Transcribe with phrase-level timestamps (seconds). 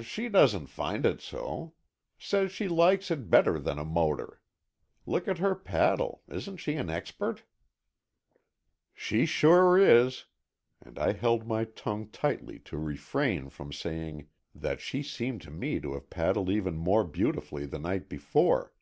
[0.00, 1.74] "She doesn't find it so.
[2.16, 4.40] Says she likes it better than a motor.
[5.04, 6.22] Look at her paddle.
[6.28, 7.42] Isn't she an expert?"
[8.94, 10.24] "She sure is."
[10.80, 15.78] And I held my tongue tightly to refrain from saying that she seemed to me
[15.78, 18.72] to have paddled even more beautifully the night before.